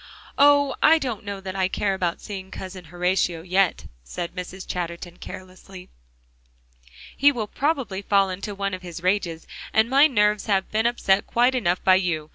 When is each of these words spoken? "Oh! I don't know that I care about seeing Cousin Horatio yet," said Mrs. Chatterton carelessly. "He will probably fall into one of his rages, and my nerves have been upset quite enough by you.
"Oh! 0.39 0.73
I 0.81 0.97
don't 0.97 1.23
know 1.23 1.39
that 1.41 1.55
I 1.55 1.67
care 1.67 1.93
about 1.93 2.21
seeing 2.21 2.49
Cousin 2.49 2.85
Horatio 2.85 3.43
yet," 3.43 3.85
said 4.03 4.35
Mrs. 4.35 4.65
Chatterton 4.65 5.17
carelessly. 5.17 5.89
"He 7.15 7.31
will 7.31 7.45
probably 7.45 8.01
fall 8.01 8.31
into 8.31 8.55
one 8.55 8.73
of 8.73 8.81
his 8.81 9.03
rages, 9.03 9.45
and 9.71 9.91
my 9.91 10.07
nerves 10.07 10.47
have 10.47 10.71
been 10.71 10.87
upset 10.87 11.27
quite 11.27 11.53
enough 11.53 11.83
by 11.83 11.97
you. 11.97 12.29